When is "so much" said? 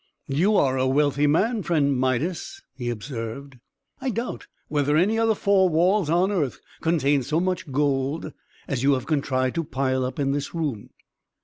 7.21-7.71